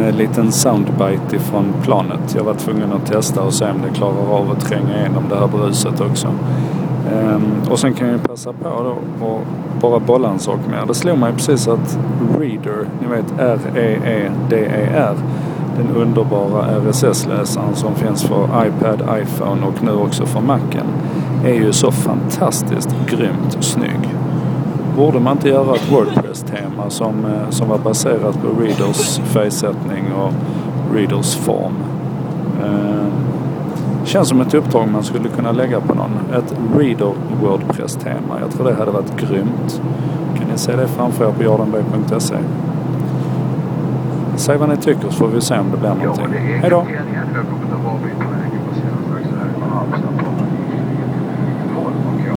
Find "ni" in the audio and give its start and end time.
13.00-13.06, 40.52-40.58, 44.68-44.76